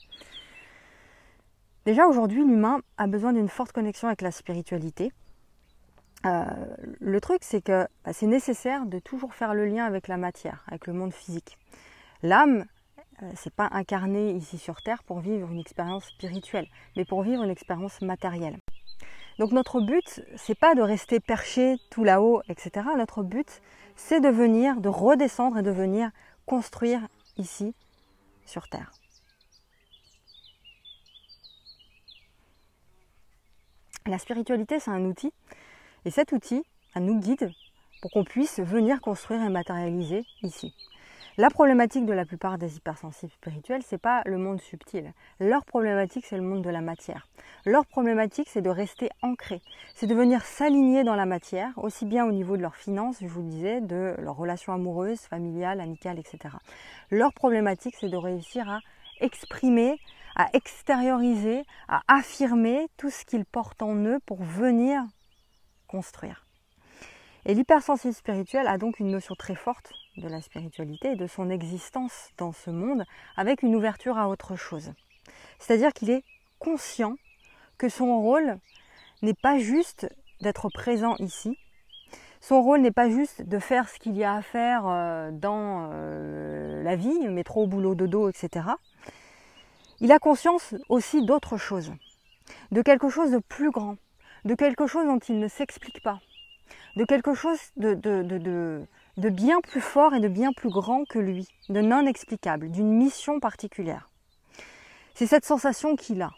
Déjà 1.86 2.08
aujourd'hui, 2.08 2.44
l'humain 2.44 2.82
a 2.98 3.08
besoin 3.08 3.32
d'une 3.32 3.48
forte 3.48 3.72
connexion 3.72 4.08
avec 4.08 4.22
la 4.22 4.32
spiritualité, 4.32 5.12
euh, 6.26 6.46
le 7.00 7.22
truc, 7.22 7.40
c'est 7.42 7.62
que 7.62 7.88
bah, 8.04 8.14
c'est 8.14 8.28
nécessaire 8.28 8.86
de 8.86 9.00
toujours 9.00 9.34
faire 9.34 9.54
le 9.54 9.66
lien 9.66 9.86
avec 9.86 10.08
la 10.08 10.18
matière, 10.18 10.64
avec 10.68 10.88
le 10.88 10.94
monde 10.94 11.14
physique. 11.14 11.58
L'âme, 12.24 12.66
euh, 13.22 13.32
c'est 13.36 13.54
pas 13.54 13.70
incarné 13.72 14.32
ici 14.32 14.58
sur 14.58 14.82
Terre 14.82 15.04
pour 15.04 15.20
vivre 15.20 15.52
une 15.52 15.60
expérience 15.60 16.06
spirituelle, 16.06 16.68
mais 16.96 17.06
pour 17.06 17.22
vivre 17.22 17.44
une 17.44 17.50
expérience 17.50 18.02
matérielle. 18.02 18.60
Donc 19.40 19.52
notre 19.52 19.82
but, 19.82 20.22
c'est 20.36 20.58
pas 20.58 20.74
de 20.74 20.82
rester 20.82 21.20
perché 21.20 21.78
tout 21.92 22.04
là-haut, 22.04 22.42
etc. 22.50 22.88
Notre 22.98 23.22
but, 23.22 23.62
c'est 23.96 24.20
de 24.20 24.30
venir, 24.30 24.82
de 24.82 24.90
redescendre 24.90 25.60
et 25.60 25.64
de 25.64 25.72
venir 25.72 26.10
construire 26.48 27.08
ici 27.38 27.76
sur 28.46 28.68
Terre. 28.68 28.92
La 34.08 34.18
spiritualité, 34.18 34.80
c'est 34.80 34.92
un 34.92 35.04
outil 35.04 35.34
et 36.08 36.10
cet 36.10 36.32
outil 36.32 36.64
nous 36.96 37.20
guide 37.20 37.52
pour 38.02 38.12
qu'on 38.12 38.24
puisse 38.24 38.62
venir 38.62 39.02
construire 39.02 39.44
et 39.44 39.50
matérialiser 39.50 40.24
ici. 40.42 40.74
La 41.36 41.50
problématique 41.50 42.06
de 42.06 42.14
la 42.14 42.26
plupart 42.26 42.58
des 42.58 42.78
hypersensibles 42.78 43.34
spirituels, 43.34 43.82
c'est 43.86 43.98
pas 43.98 44.22
le 44.26 44.38
monde 44.38 44.62
subtil. 44.62 45.12
Leur 45.42 45.66
problématique, 45.66 46.26
c'est 46.26 46.38
le 46.38 46.44
monde 46.44 46.64
de 46.64 46.70
la 46.70 46.80
matière. 46.80 47.28
Leur 47.66 47.86
problématique, 47.86 48.48
c'est 48.50 48.62
de 48.62 48.70
rester 48.70 49.10
ancré. 49.22 49.62
C'est 49.96 50.08
de 50.08 50.16
venir 50.16 50.44
s'aligner 50.44 51.04
dans 51.04 51.16
la 51.16 51.26
matière, 51.26 51.74
aussi 51.76 52.06
bien 52.06 52.26
au 52.26 52.32
niveau 52.32 52.56
de 52.56 52.62
leurs 52.62 52.78
finances, 52.78 53.18
je 53.20 53.28
vous 53.28 53.42
le 53.42 53.50
disais, 53.50 53.82
de 53.82 54.16
leurs 54.20 54.38
relations 54.38 54.72
amoureuses, 54.72 55.20
familiales, 55.20 55.82
amicales, 55.82 56.20
etc. 56.20 56.56
Leur 57.12 57.34
problématique, 57.34 57.98
c'est 58.00 58.10
de 58.10 58.18
réussir 58.18 58.70
à 58.70 58.80
exprimer, 59.20 60.00
à 60.38 60.48
extérioriser, 60.54 61.64
à 61.90 62.02
affirmer 62.08 62.88
tout 62.96 63.10
ce 63.10 63.26
qu'ils 63.26 63.46
portent 63.46 63.82
en 63.82 63.96
eux 64.06 64.20
pour 64.26 64.42
venir 64.42 65.04
construire. 65.88 66.46
Et 67.46 67.54
l'hypersensible 67.54 68.14
spirituel 68.14 68.68
a 68.68 68.78
donc 68.78 69.00
une 69.00 69.10
notion 69.10 69.34
très 69.36 69.56
forte 69.56 69.94
de 70.18 70.28
la 70.28 70.42
spiritualité 70.42 71.14
et 71.14 71.16
de 71.16 71.28
son 71.28 71.50
existence 71.50 72.30
dans 72.38 72.52
ce 72.52 72.70
monde 72.70 73.04
avec 73.38 73.64
une 73.64 73.76
ouverture 73.76 74.18
à 74.18 74.28
autre 74.28 74.56
chose. 74.56 74.92
C'est-à-dire 75.60 75.94
qu'il 75.94 76.10
est 76.10 76.24
conscient 76.60 77.16
que 77.78 77.90
son 77.90 78.20
rôle 78.20 78.58
n'est 79.22 79.34
pas 79.34 79.60
juste 79.60 80.10
d'être 80.42 80.70
présent 80.70 81.16
ici. 81.20 81.58
Son 82.42 82.62
rôle 82.62 82.82
n'est 82.82 82.92
pas 82.92 83.10
juste 83.10 83.42
de 83.42 83.60
faire 83.60 83.90
ce 83.90 83.98
qu'il 83.98 84.16
y 84.16 84.24
a 84.24 84.34
à 84.34 84.42
faire 84.42 84.84
euh, 84.86 85.32
dans 85.32 85.90
euh, 85.92 86.84
la 86.84 86.96
vie, 86.96 87.28
métro, 87.28 87.66
boulot, 87.66 87.96
dodo, 87.96 88.30
etc. 88.30 88.68
Il 90.00 90.12
a 90.12 90.20
conscience 90.20 90.76
aussi 90.90 91.26
d'autre 91.26 91.58
chose, 91.58 91.92
de 92.72 92.82
quelque 92.82 93.10
chose 93.10 93.32
de 93.32 93.40
plus 93.40 93.72
grand, 93.72 93.98
de 94.48 94.56
quelque 94.56 94.88
chose 94.88 95.06
dont 95.06 95.20
il 95.20 95.40
ne 95.40 95.48
s'explique 95.48 96.02
pas, 96.02 96.20
de 96.96 97.04
quelque 97.04 97.34
chose 97.34 97.60
de, 97.76 99.30
bien 99.30 99.60
plus 99.62 99.82
fort 99.82 100.16
et 100.16 100.22
de 100.22 100.30
bien 100.30 100.54
plus 100.54 100.70
grand 100.70 101.04
que 101.06 101.20
lui, 101.20 101.48
de 101.70 101.82
non 101.82 102.08
explicable, 102.08 102.72
d'une 102.72 102.92
mission 102.92 103.40
particulière. 103.40 104.10
C'est 105.14 105.28
cette 105.28 105.46
sensation 105.46 105.96
qu'il 105.96 106.22
a. 106.22 106.32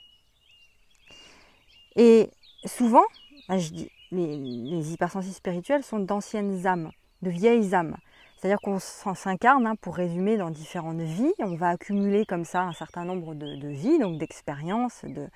Et 1.96 2.32
souvent, 2.66 3.04
bah, 3.48 3.60
je 3.60 3.70
dis, 3.70 3.92
les, 4.12 4.36
les 4.38 4.94
hypersensibles 4.94 5.36
spirituels 5.36 5.84
sont 5.84 6.00
d'anciennes 6.00 6.66
âmes, 6.66 6.90
de 7.22 7.30
vieilles 7.30 7.76
âmes, 7.76 7.98
c'est-à-dire 8.40 8.62
qu'on 8.62 8.80
s'incarne, 8.80 9.68
hein, 9.68 9.76
pour 9.76 9.96
résumer, 9.96 10.38
dans 10.38 10.50
différentes 10.50 11.02
vies. 11.02 11.34
On 11.40 11.56
va 11.56 11.70
accumuler 11.70 12.26
comme 12.26 12.46
ça 12.46 12.62
un 12.62 12.72
certain 12.72 13.04
nombre 13.04 13.36
de, 13.36 13.68
vies, 13.68 14.00
donc 14.00 14.18
d'expériences. 14.18 15.04
De, 15.04 15.28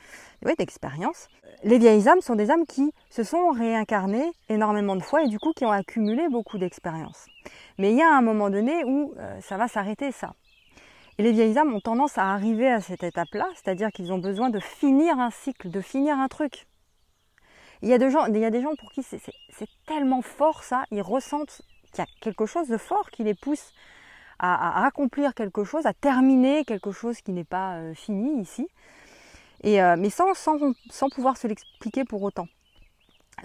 d'expériences. 0.57 1.27
Les 1.63 1.79
vieilles 1.79 2.07
âmes 2.07 2.22
sont 2.22 2.36
des 2.36 2.50
âmes 2.50 2.65
qui 2.65 2.93
se 3.10 3.24
sont 3.24 3.50
réincarnées 3.50 4.31
énormément 4.48 4.95
de 4.95 5.01
fois 5.01 5.22
et 5.24 5.27
du 5.27 5.38
coup 5.38 5.51
qui 5.51 5.65
ont 5.65 5.72
accumulé 5.72 6.29
beaucoup 6.29 6.57
d'expériences. 6.57 7.25
Mais 7.77 7.91
il 7.91 7.98
y 7.98 8.01
a 8.01 8.10
un 8.10 8.22
moment 8.22 8.50
donné 8.50 8.86
où 8.86 9.13
euh, 9.17 9.41
ça 9.41 9.57
va 9.57 9.67
s'arrêter 9.67 10.13
ça. 10.13 10.31
Et 11.17 11.24
les 11.24 11.33
vieilles 11.33 11.57
âmes 11.57 11.74
ont 11.74 11.81
tendance 11.81 12.17
à 12.17 12.31
arriver 12.31 12.69
à 12.69 12.79
cette 12.79 13.03
étape-là, 13.03 13.50
c'est-à-dire 13.55 13.89
qu'ils 13.89 14.13
ont 14.13 14.17
besoin 14.19 14.50
de 14.50 14.62
finir 14.62 15.19
un 15.19 15.29
cycle, 15.29 15.69
de 15.69 15.81
finir 15.81 16.17
un 16.17 16.29
truc. 16.29 16.67
Il 17.81 17.89
y 17.89 17.93
a 17.93 17.98
des 17.98 18.10
gens 18.10 18.75
pour 18.79 18.93
qui 18.93 19.03
c'est 19.03 19.19
tellement 19.86 20.22
fort 20.22 20.63
ça, 20.63 20.86
ils 20.89 21.01
ressentent 21.01 21.62
qu'il 21.94 22.04
y 22.04 22.08
a 22.08 22.10
quelque 22.20 22.46
chose 22.46 22.68
de 22.68 22.78
fort 22.78 23.10
qui 23.12 23.24
les 23.24 23.34
pousse 23.36 23.72
à, 24.40 24.86
accomplir 24.86 25.34
quelque 25.34 25.64
chose, 25.64 25.86
à 25.86 25.94
terminer 25.94 26.66
quelque 26.66 26.92
chose 26.92 27.22
qui 27.22 27.32
n'est 27.32 27.46
pas 27.46 27.76
euh, 27.76 27.94
fini 27.94 28.42
ici, 28.42 28.68
et, 29.64 29.82
euh, 29.82 29.96
mais 29.98 30.10
sans, 30.10 30.34
sans, 30.34 31.10
pouvoir 31.10 31.38
se 31.38 31.48
l'expliquer 31.48 32.04
pour 32.04 32.22
autant. 32.24 32.48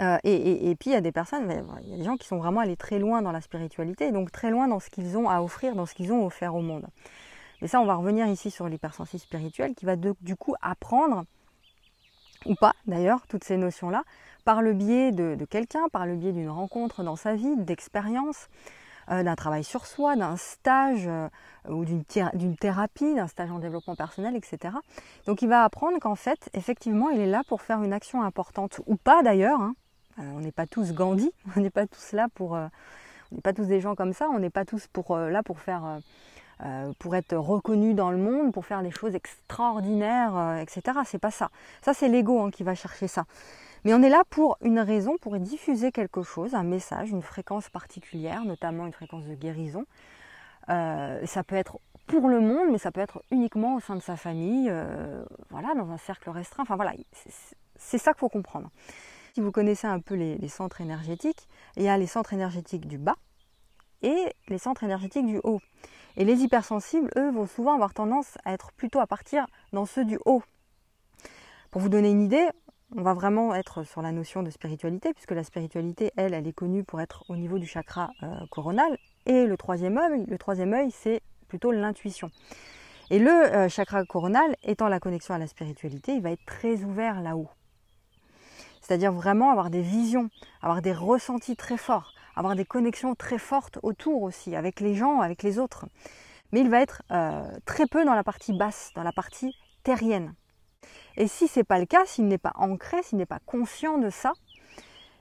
Euh, 0.01 0.19
et, 0.25 0.75
puis 0.79 0.91
il 0.91 0.93
y 0.93 0.97
a 0.97 1.01
des 1.01 1.13
personnes, 1.13 1.51
il 1.83 1.91
y 1.91 1.95
a 1.95 1.97
des 1.99 2.05
gens 2.05 2.17
qui 2.17 2.27
sont 2.27 2.39
vraiment 2.39 2.61
allés 2.61 2.77
très 2.77 2.99
loin 2.99 3.23
dans 3.23 3.33
la 3.33 3.41
spiritualité, 3.41 4.11
donc 4.11 4.33
très 4.33 4.51
loin 4.51 4.69
dans 4.69 4.81
ce 4.81 4.91
qu'ils 4.91 5.17
ont 5.17 5.31
à 5.31 5.41
offrir, 5.41 5.75
dans 5.77 5.87
ce 5.87 5.95
qu'ils 5.95 6.13
ont 6.13 6.27
offert 6.27 6.55
au 6.55 6.61
monde. 6.61 6.87
Mais 7.61 7.69
ça, 7.69 7.81
on 7.81 7.87
va 7.87 7.95
revenir 7.95 8.27
ici 8.27 8.51
sur 8.51 8.69
l'hypersensible 8.69 9.21
spirituel 9.21 9.75
qui 9.75 9.85
va 9.85 9.97
du 9.97 10.37
coup 10.37 10.55
apprendre, 10.61 11.25
ou 12.47 12.55
pas 12.55 12.75
d'ailleurs, 12.87 13.27
toutes 13.29 13.45
ces 13.45 13.57
notions-là, 13.57 14.05
par 14.49 14.63
le 14.63 14.73
biais 14.73 15.13
de, 15.13 15.45
quelqu'un, 15.45 15.91
par 15.93 16.07
le 16.07 16.17
biais 16.17 16.33
d'une 16.33 16.49
rencontre 16.49 17.03
dans 17.03 17.17
sa 17.17 17.35
vie, 17.35 17.55
d'expérience, 17.59 18.49
euh, 19.11 19.23
d'un 19.23 19.35
travail 19.35 19.63
sur 19.63 19.85
soi, 19.85 20.17
d'un 20.17 20.39
stage 20.39 21.05
euh, 21.07 21.29
ou 21.69 21.85
d'une 21.85 22.57
thérapie, 22.57 23.15
d'un 23.15 23.27
stage 23.27 23.51
en 23.51 23.59
développement 23.59 23.95
personnel, 23.95 24.35
etc. 24.37 24.75
Donc 25.27 25.43
il 25.43 25.51
va 25.51 25.65
apprendre 25.65 25.99
qu'en 25.99 26.15
fait, 26.15 26.49
effectivement, 26.55 27.11
il 27.11 27.21
est 27.21 27.27
là 27.27 27.43
pour 27.47 27.61
faire 27.61 27.83
une 27.83 27.93
action 27.93 28.23
importante, 28.23 28.81
ou 28.87 28.97
pas 28.97 29.23
d'ailleurs. 29.23 29.61
Hein. 29.61 29.75
Euh, 30.19 30.23
on 30.35 30.41
n'est 30.41 30.51
pas 30.51 30.67
tous 30.67 30.95
Gandhi, 30.95 31.31
on 31.57 31.61
n'est 31.61 31.69
pas 31.69 31.87
tous 31.87 32.13
là 32.13 32.29
pour... 32.35 32.53
on 32.53 32.71
n'est 33.33 33.43
pas 33.43 33.53
tous 33.53 33.67
des 33.67 33.83
gens 33.83 33.95
comme 33.95 34.15
ça, 34.15 34.31
on 34.33 34.39
n'est 34.39 34.49
pas 34.49 34.65
tous 34.65 34.89
là 35.29 35.43
pour 35.43 35.61
faire... 35.61 36.01
pour 36.99 37.15
être 37.17 37.37
reconnu 37.37 37.93
dans 37.93 38.11
le 38.11 38.17
monde, 38.17 38.55
pour 38.55 38.65
faire 38.65 38.83
des 38.83 38.93
choses 38.93 39.15
extraordinaires, 39.15 40.57
etc. 40.63 41.01
C'est 41.05 41.19
pas 41.19 41.31
ça. 41.31 41.51
Ça, 41.83 41.93
c'est 41.93 42.09
l'ego 42.09 42.41
hein, 42.41 42.51
qui 42.51 42.63
va 42.63 42.75
chercher 42.75 43.09
ça. 43.09 43.27
Mais 43.85 43.95
on 43.95 44.03
est 44.03 44.09
là 44.09 44.23
pour 44.31 44.57
une 44.61 44.81
raison, 44.81 45.17
pour 45.21 45.39
diffuser 45.39 45.93
quelque 45.93 46.23
chose, 46.23 46.55
un 46.55 46.65
message, 46.65 47.11
une 47.11 47.23
fréquence 47.23 47.69
particulière, 47.69 48.45
notamment 48.45 48.87
une 48.87 48.93
fréquence 48.93 49.25
de 49.25 49.35
guérison. 49.35 49.85
Euh, 50.69 51.25
ça 51.27 51.45
peut 51.45 51.57
être 51.57 51.79
pour 52.07 52.29
le 52.29 52.41
monde, 52.41 52.69
mais 52.71 52.79
ça 52.79 52.91
peut 52.91 53.01
être 53.01 53.23
uniquement 53.31 53.77
au 53.77 53.81
sein 53.81 53.95
de 53.95 54.01
sa 54.01 54.17
famille, 54.17 54.69
euh, 54.71 55.25
voilà, 55.51 55.75
dans 55.75 55.91
un 55.91 55.99
cercle 55.99 56.31
restreint. 56.31 56.63
Enfin 56.63 56.77
voilà, 56.77 56.93
c'est 57.77 57.99
ça 57.99 58.13
qu'il 58.13 58.21
faut 58.21 58.29
comprendre. 58.29 58.71
Si 59.35 59.41
vous 59.41 59.53
connaissez 59.53 59.87
un 59.87 60.01
peu 60.01 60.15
les, 60.15 60.37
les, 60.39 60.49
centres 60.49 60.81
énergétiques, 60.81 61.47
il 61.77 61.85
y 61.85 61.89
a 61.89 61.97
les 61.97 62.07
centres 62.07 62.33
énergétiques 62.33 62.87
du 62.87 62.99
bas 62.99 63.17
et 64.03 64.35
les 64.49 64.59
centres 64.59 64.85
énergétiques 64.85 65.27
du 65.27 65.41
haut. 65.45 65.61
Et 66.17 66.25
les 66.25 66.43
hypersensibles, 66.43 67.11
eux, 67.17 67.31
vont 67.31 67.47
souvent 67.47 67.75
avoir 67.75 67.95
tendance 67.95 68.39
à 68.45 68.53
être 68.53 68.73
plutôt 68.73 68.99
à 68.99 69.07
partir 69.07 69.47
dans 69.73 69.87
ceux 69.87 70.05
du 70.05 70.19
haut. 70.25 70.43
Pour 71.71 71.81
vous 71.81 71.89
donner 71.89 72.11
une 72.11 72.23
idée, 72.23 72.49
on 72.97 73.03
va 73.03 73.13
vraiment 73.13 73.55
être 73.55 73.83
sur 73.83 74.01
la 74.01 74.13
notion 74.13 74.43
de 74.43 74.51
spiritualité, 74.51 75.13
puisque 75.13 75.33
la 75.33 75.45
spiritualité, 75.45 76.13
elle, 76.17 76.33
elle 76.33 76.47
est 76.47 76.53
connue 76.53 76.85
pour 76.85 77.01
être 77.01 77.25
au 77.29 77.37
niveau 77.37 77.59
du 77.59 77.67
chakra 77.67 78.11
euh, 78.23 78.35
coronal. 78.51 78.97
Et 79.27 79.47
le 79.47 79.57
troisième 79.57 79.99
œil, 79.99 80.25
le 80.27 80.39
troisième 80.39 80.73
œil, 80.73 80.91
c'est 80.91 81.21
plutôt 81.49 81.71
l'intuition. 81.71 82.31
Et 83.11 83.19
le 83.19 83.31
euh, 83.31 83.69
chakra 83.69 84.05
coronal, 84.05 84.57
étant 84.63 84.89
la 84.89 85.01
connexion 85.01 85.35
à 85.35 85.39
la 85.39 85.47
spiritualité, 85.47 86.13
il 86.15 86.23
va 86.23 86.31
être 86.31 86.45
très 86.47 86.83
ouvert 86.83 87.21
là-haut. 87.21 87.49
C'est-à-dire 88.81 89.13
vraiment 89.13 89.51
avoir 89.51 89.69
des 89.69 89.83
visions, 89.83 90.31
avoir 90.63 90.81
des 90.81 90.93
ressentis 90.93 91.57
très 91.57 91.77
forts, 91.77 92.15
avoir 92.37 92.57
des 92.57 92.65
connexions 92.65 93.15
très 93.15 93.39
fortes 93.39 93.79
autour 93.83 94.23
aussi, 94.23 94.57
avec 94.57 94.81
les 94.81 94.95
gens, 94.95 95.21
avec 95.21 95.43
les 95.43 95.59
autres. 95.59 95.87
Mais 96.53 96.61
il 96.61 96.71
va 96.71 96.81
être 96.81 97.03
euh, 97.11 97.45
très 97.67 97.87
peu 97.87 98.07
dans 98.07 98.15
la 98.15 98.25
partie 98.25 98.57
basse, 98.57 98.93
dans 98.95 99.03
la 99.03 99.13
partie 99.13 99.55
terrienne. 99.83 100.33
Et 101.19 101.27
si 101.27 101.49
ce 101.49 101.59
n'est 101.59 101.65
pas 101.65 101.81
le 101.81 101.85
cas, 101.85 102.07
s'il 102.07 102.29
n'est 102.29 102.39
pas 102.39 102.53
ancré, 102.55 103.03
s'il 103.03 103.19
n'est 103.19 103.27
pas 103.27 103.41
conscient 103.45 103.99
de 103.99 104.09
ça, 104.09 104.33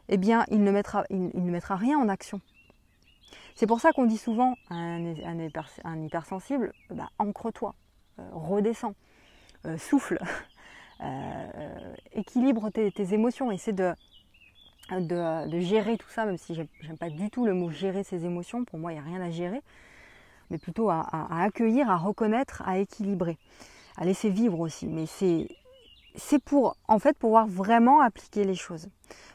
eh 0.10 0.18
bien, 0.18 0.46
il 0.52 0.64
ne 0.64 0.72
mettra, 0.72 1.76
rien 1.76 1.98
en 1.98 2.08
action. 2.08 2.40
C'est 3.56 3.66
pour 3.66 3.82
ça 3.82 3.92
qu'on 3.92 4.06
dit 4.06 4.20
souvent 4.20 4.54
à 4.70 4.76
un, 4.76 6.00
hypersensible, 6.06 6.72
ancre-toi, 7.18 7.74
redescends, 8.32 8.94
souffle, 9.80 10.20
équilibre 12.14 12.70
tes, 12.70 13.14
émotions, 13.16 13.50
essaie 13.52 13.74
de, 13.74 13.96
gérer 15.60 15.98
tout 15.98 16.10
ça, 16.10 16.26
même 16.26 16.38
si 16.38 16.54
j'aime 16.54 16.98
pas 17.00 17.10
du 17.10 17.32
tout 17.32 17.44
le 17.44 17.56
mot 17.56 17.72
gérer 17.72 18.04
ses 18.04 18.24
émotions, 18.24 18.66
pour 18.66 18.78
moi 18.78 18.94
il 18.94 19.02
n'y 19.02 19.02
a 19.02 19.04
rien 19.04 19.22
à 19.22 19.32
gérer, 19.32 19.62
mais 20.52 20.60
plutôt 20.60 20.92
à 20.92 21.42
accueillir, 21.42 21.90
à 21.90 21.98
reconnaître, 21.98 22.62
à 22.68 22.78
équilibrer, 22.78 23.40
à 23.98 24.06
laisser 24.06 24.30
vivre 24.30 24.60
aussi. 24.60 24.88
Mais 24.88 25.06
c'est 25.06 25.48
c'est 26.16 26.40
pour 26.40 26.78
en 26.88 27.00
fait 27.00 27.18
pouvoir 27.18 27.48
vraiment 27.48 28.02
appliquer 28.02 28.44
les 28.44 28.56
choses. 28.56 28.90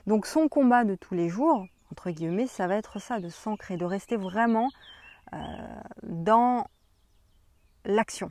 Donc 0.07 0.26
son 0.26 0.49
combat 0.49 0.85
de 0.85 0.95
tous 0.95 1.14
les 1.14 1.28
jours, 1.28 1.66
entre 1.92 2.11
guillemets, 2.11 2.47
ça 2.47 2.66
va 2.66 2.76
être 2.76 3.00
ça, 3.00 3.21
de 3.21 3.28
s'ancrer, 3.28 3.76
de 3.76 3.85
rester 3.85 4.16
vraiment 4.16 4.69
euh, 5.33 5.37
dans 6.02 6.66
l'action. 7.85 8.31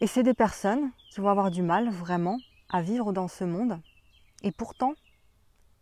Et 0.00 0.06
c'est 0.06 0.22
des 0.22 0.34
personnes 0.34 0.90
qui 1.10 1.20
vont 1.20 1.30
avoir 1.30 1.50
du 1.50 1.62
mal 1.62 1.88
vraiment 1.88 2.38
à 2.70 2.82
vivre 2.82 3.12
dans 3.12 3.28
ce 3.28 3.44
monde. 3.44 3.80
Et 4.42 4.52
pourtant, 4.52 4.94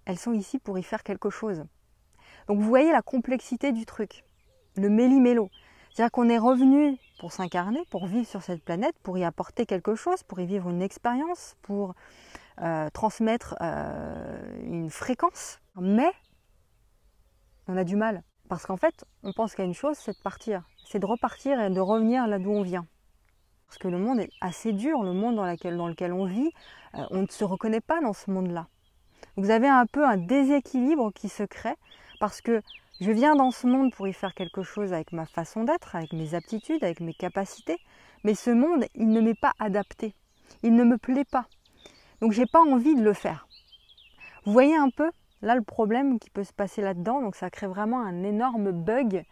elles 0.05 0.19
sont 0.19 0.33
ici 0.33 0.59
pour 0.59 0.79
y 0.79 0.83
faire 0.83 1.03
quelque 1.03 1.31
chose. 1.31 1.65
Donc 2.49 2.59
vous 2.59 2.69
voyez 2.69 2.93
la 2.93 3.03
complexité 3.03 3.73
du 3.73 3.87
truc, 3.87 4.25
le 4.77 4.89
méli-mélo. 4.89 5.51
C'est-à-dire 5.93 6.11
qu'on 6.11 6.31
est 6.31 6.39
revenu 6.39 6.97
pour 7.19 7.33
s'incarner, 7.33 7.85
pour 7.91 8.07
vivre 8.07 8.27
sur 8.27 8.43
cette 8.43 8.65
planète, 8.65 8.95
pour 9.03 9.19
y 9.19 9.25
apporter 9.25 9.67
quelque 9.67 9.95
chose, 9.95 10.23
pour 10.23 10.41
y 10.41 10.47
vivre 10.47 10.71
une 10.71 10.81
expérience, 10.81 11.55
pour 11.61 11.95
euh, 12.63 12.89
transmettre 12.91 13.57
euh, 13.61 14.63
une 14.63 14.89
fréquence. 14.89 15.61
Mais 15.79 16.11
on 17.69 17.77
a 17.77 17.85
du 17.85 17.97
mal. 17.97 18.23
Parce 18.49 18.65
qu'en 18.65 18.79
fait, 18.79 19.05
on 19.23 19.33
pense 19.33 19.55
qu'à 19.55 19.65
une 19.65 19.75
chose, 19.75 19.97
c'est 19.99 20.17
de 20.17 20.23
partir. 20.23 20.63
C'est 20.87 20.99
de 20.99 21.07
repartir 21.07 21.61
et 21.61 21.69
de 21.69 21.81
revenir 21.81 22.27
là 22.27 22.39
d'où 22.39 22.51
on 22.51 22.63
vient. 22.63 22.87
Parce 23.67 23.79
que 23.79 23.89
le 23.89 23.99
monde 23.99 24.21
est 24.21 24.31
assez 24.41 24.73
dur, 24.73 25.03
le 25.03 25.13
monde 25.13 25.37
dans, 25.37 25.47
lequel 25.47 26.13
on 26.13 26.25
vit, 26.25 26.51
euh, 26.95 27.05
on 27.11 27.23
ne 27.23 27.27
se 27.27 27.45
reconnaît 27.45 27.81
pas 27.81 28.01
dans 28.01 28.13
ce 28.15 28.31
monde-là. 28.31 28.67
Vous 29.37 29.51
avez 29.51 29.69
un 29.69 29.87
peu 29.87 30.07
un 30.07 30.17
déséquilibre 30.17 31.13
qui 31.13 31.29
se 31.29 31.43
crée 31.43 31.77
parce 32.19 32.41
que 32.41 32.63
je 33.03 33.11
viens 33.11 33.35
dans 33.35 33.51
ce 33.51 33.67
monde 33.67 33.93
pour 33.93 34.07
y 34.07 34.13
faire 34.13 34.33
quelque 34.33 34.63
chose 34.63 34.93
avec 34.93 35.11
ma 35.11 35.27
façon 35.27 35.65
d'être, 35.65 35.97
avec 35.97 36.13
mes 36.13 36.35
aptitudes, 36.35 36.85
avec 36.85 37.01
mes 37.01 37.15
capacités, 37.15 37.79
mais 38.23 38.37
ce 38.37 38.51
monde, 38.51 38.85
il 38.95 39.09
ne 39.09 39.21
m'est 39.21 39.39
pas 39.39 39.55
adapté. 39.59 40.15
Il 40.63 40.77
ne 40.77 40.85
me 40.85 40.97
plaît 40.99 41.25
pas. 41.25 41.47
Donc 42.21 42.31
j'ai 42.31 42.47
pas 42.47 42.61
envie 42.61 42.95
de 42.95 43.03
le 43.03 43.13
faire. 43.13 43.49
Vous 44.45 44.53
voyez 44.53 44.77
un 44.77 44.89
peu 44.89 45.11
là 45.41 45.57
le 45.57 45.63
problème 45.63 46.21
qui 46.21 46.31
peut 46.31 46.45
se 46.45 46.53
passer 46.53 46.81
là-dedans, 46.81 47.21
donc 47.21 47.35
ça 47.35 47.51
crée 47.51 47.67
vraiment 47.67 48.01
un 48.01 48.23
énorme 48.23 48.71
bug 48.71 49.25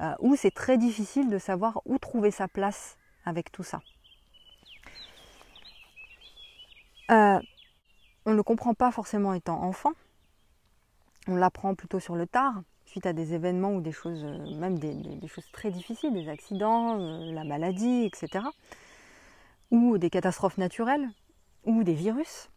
euh, 0.00 0.14
où 0.20 0.36
c'est 0.36 0.52
très 0.52 0.78
difficile 0.78 1.28
de 1.28 1.38
savoir 1.38 1.80
où 1.86 1.98
trouver 1.98 2.30
sa 2.30 2.46
place 2.46 2.98
avec 3.24 3.50
tout 3.50 3.64
ça. 3.64 3.80
Euh, 7.10 7.40
on 8.26 8.30
ne 8.30 8.36
le 8.36 8.42
comprend 8.44 8.74
pas 8.74 8.92
forcément 8.92 9.34
étant 9.34 9.60
enfant, 9.60 9.92
on 11.26 11.34
l'apprend 11.34 11.74
plutôt 11.74 11.98
sur 11.98 12.14
le 12.14 12.28
tard, 12.28 12.62
suite 12.88 13.06
à 13.06 13.12
des 13.12 13.34
événements 13.34 13.74
ou 13.74 13.80
des 13.80 13.92
choses, 13.92 14.24
euh, 14.24 14.56
même 14.56 14.78
des, 14.78 15.28
choses 15.28 15.48
très 15.52 15.70
difficiles, 15.70 16.12
des 16.12 16.28
accidents, 16.28 16.98
euh, 16.98 17.32
la 17.32 17.44
maladie, 17.44 18.04
etc. 18.04 18.44
Ou 19.70 19.98
des 19.98 20.08
catastrophes 20.08 20.56
naturelles, 20.56 21.08
ou 21.64 21.84
des 21.84 21.92
virus. 21.92 22.50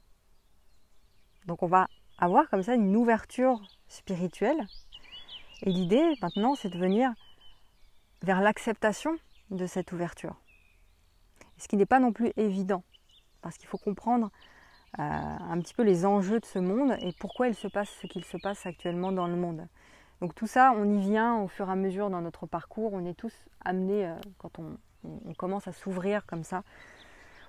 Donc 1.48 1.64
on 1.64 1.68
va 1.68 1.88
avoir 2.18 2.50
comme 2.50 2.64
ça 2.64 2.76
une 2.76 2.96
ouverture 2.96 3.62
spirituelle. 3.90 4.66
Et 5.64 5.72
l'idée 5.72 6.16
maintenant, 6.22 6.56
c'est 6.56 6.70
de 6.70 6.78
venir 6.78 7.12
vers 8.22 8.42
l'acceptation 8.42 9.18
de 9.50 9.66
cette 9.66 9.92
ouverture. 9.92 10.36
Ce 11.58 11.68
qui 11.68 11.76
n'est 11.76 11.86
pas 11.86 12.00
non 12.00 12.14
plus 12.14 12.32
évident, 12.38 12.84
parce 13.42 13.58
qu'il 13.58 13.68
faut 13.68 13.78
comprendre 13.78 14.32
euh, 15.00 15.02
un 15.04 15.60
petit 15.60 15.74
peu 15.74 15.84
les 15.84 16.06
enjeux 16.06 16.40
de 16.40 16.46
ce 16.46 16.60
monde 16.60 16.96
et 17.02 17.12
pourquoi 17.20 17.48
il 17.48 17.56
se 17.56 17.68
passe 17.68 17.90
ce 18.02 18.08
qu'il 18.08 18.24
se 18.24 18.38
passe 18.38 18.66
actuellement 18.66 19.12
dans 19.12 19.28
le 19.28 19.36
monde. 19.36 19.68
Donc 20.22 20.36
tout 20.36 20.46
ça, 20.46 20.74
on 20.78 20.86
y 20.86 21.00
vient 21.00 21.38
au 21.40 21.48
fur 21.48 21.68
et 21.68 21.72
à 21.72 21.76
mesure 21.76 22.12
dans 22.12 22.22
notre 22.22 22.46
parcours. 22.46 22.94
On 22.94 23.06
est 23.06 23.16
tous 23.16 23.34
amenés, 23.66 24.06
euh, 24.06 24.14
quand 24.38 24.60
on, 24.60 24.78
commence 25.36 25.68
à 25.68 25.72
s'ouvrir 25.72 26.28
comme 26.28 26.44
ça 26.44 26.64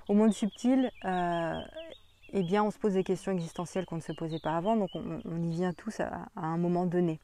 au 0.08 0.14
monde 0.14 0.32
subtil, 0.32 0.90
euh, 1.04 1.60
eh 2.32 2.42
bien 2.42 2.64
on 2.64 2.70
se 2.70 2.78
pose 2.78 2.94
des 2.94 3.04
questions 3.04 3.30
existentielles 3.30 3.84
qu'on 3.84 3.96
ne 3.96 4.00
se 4.00 4.12
posait 4.12 4.38
pas 4.38 4.56
avant. 4.56 4.74
Donc 4.74 4.88
on, 4.94 5.42
y 5.42 5.50
vient 5.50 5.74
tous 5.74 6.00
à, 6.00 6.28
un 6.34 6.56
moment 6.56 6.86
donné. 6.86 7.20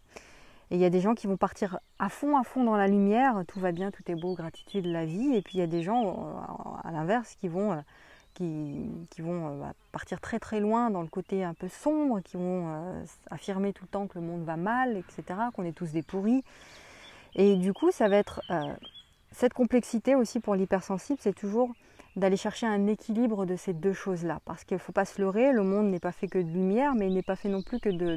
Et 0.70 0.74
il 0.74 0.80
y 0.80 0.84
a 0.84 0.90
des 0.90 1.00
gens 1.00 1.14
qui 1.14 1.26
vont 1.26 1.38
partir 1.38 1.80
à 1.98 2.10
fond, 2.10 2.36
à 2.36 2.44
fond 2.44 2.62
dans 2.62 2.76
la 2.76 2.88
lumière, 2.88 3.42
tout 3.48 3.58
va 3.58 3.72
bien, 3.72 3.90
tout 3.90 4.02
est 4.10 4.14
beau, 4.14 4.34
gratitude, 4.34 4.84
la 4.84 5.06
vie. 5.06 5.34
Et 5.34 5.40
puis 5.40 5.56
il 5.56 5.60
y 5.60 5.64
a 5.64 5.66
des 5.66 5.82
gens, 5.82 6.04
euh, 6.04 6.88
à 6.88 6.92
l'inverse, 6.92 7.36
qui 7.36 7.48
vont 7.48 7.82
qui, 8.38 9.22
vont 9.22 9.48
euh, 9.48 9.60
bah, 9.60 9.72
partir 9.92 10.20
très 10.20 10.38
très 10.38 10.60
loin 10.60 10.90
dans 10.90 11.02
le 11.02 11.08
côté 11.08 11.42
un 11.42 11.54
peu 11.54 11.68
sombre, 11.68 12.20
qui 12.20 12.36
vont 12.36 12.68
euh, 12.68 13.04
affirmer 13.30 13.72
tout 13.72 13.84
le 13.84 13.88
temps 13.88 14.06
que 14.06 14.18
le 14.18 14.24
monde 14.24 14.44
va 14.44 14.56
mal, 14.56 14.96
etc., 14.96 15.40
qu'on 15.54 15.64
est 15.64 15.72
tous 15.72 15.92
des 15.92 16.02
pourris. 16.02 16.44
Et 17.34 17.56
du 17.56 17.72
coup, 17.72 17.90
ça 17.90 18.08
va 18.08 18.16
être 18.16 18.40
euh, 18.50 18.72
cette 19.32 19.54
complexité 19.54 20.14
aussi 20.14 20.40
pour 20.40 20.54
l'hypersensible, 20.54 21.18
c'est 21.20 21.34
toujours 21.34 21.72
d'aller 22.16 22.36
chercher 22.36 22.66
un 22.66 22.86
équilibre 22.86 23.46
de 23.46 23.56
ces 23.56 23.72
deux 23.72 23.92
choses-là. 23.92 24.40
Parce 24.44 24.64
qu'il 24.64 24.76
ne 24.76 24.80
faut 24.80 24.92
pas 24.92 25.04
se 25.04 25.20
leurrer, 25.20 25.52
le 25.52 25.62
monde 25.62 25.90
n'est 25.90 26.00
pas 26.00 26.12
fait 26.12 26.26
que 26.26 26.38
de 26.38 26.48
lumière, 26.48 26.94
mais 26.94 27.06
il 27.06 27.14
n'est 27.14 27.22
pas 27.22 27.36
fait 27.36 27.48
non 27.48 27.62
plus 27.62 27.78
que 27.80 27.90
de, 27.90 28.16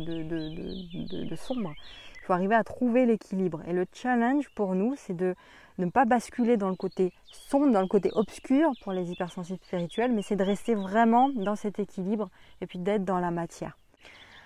de, 1.30 1.36
sombre. 1.36 1.74
Il 2.22 2.26
faut 2.26 2.34
arriver 2.34 2.56
à 2.56 2.64
trouver 2.64 3.06
l'équilibre. 3.08 3.62
Et 3.68 3.74
le 3.74 3.86
challenge 3.92 4.50
pour 4.54 4.76
nous, 4.76 4.94
c'est 4.96 5.16
de 5.16 5.36
ne 5.80 5.90
pas 5.90 6.06
basculer 6.06 6.56
dans 6.56 6.70
le 6.70 6.76
côté 6.76 7.14
sombre, 7.26 7.72
dans 7.72 7.82
le 7.82 7.88
côté 7.88 8.12
obscur 8.14 8.72
pour 8.84 8.94
les 8.94 9.12
hypersensibles 9.12 9.60
spirituels, 9.64 10.12
mais 10.12 10.22
c'est 10.22 10.36
de 10.36 10.44
rester 10.44 10.76
vraiment 10.76 11.30
dans 11.30 11.56
cet 11.56 11.80
équilibre 11.80 12.30
et 12.62 12.68
puis 12.68 12.78
d'être 12.78 13.04
dans 13.04 13.20
la 13.20 13.32
matière. 13.32 13.78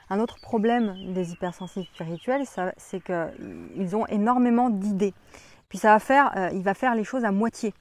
Un 0.10 0.20
autre 0.20 0.40
problème 0.42 1.14
des 1.14 1.34
hypersensibles 1.34 1.86
spirituels, 1.88 2.44
c'est 2.78 3.04
qu'ils 3.04 3.96
ont 3.96 4.06
énormément 4.08 4.70
d'idées. 4.70 5.14
Puis 5.68 5.80
ça 5.80 5.94
va 5.94 6.00
faire, 6.00 6.32
euh, 6.38 6.50
il 6.54 6.62
va 6.62 6.76
faire 6.76 6.96
les 6.96 7.04
choses 7.04 7.26
à 7.26 7.32
moitié 7.32 7.74